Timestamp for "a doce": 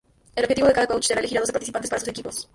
1.37-1.53